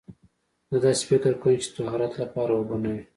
[0.69, 3.01] زه داسې فکر کوم چې طهارت لپاره اوبه نه وي.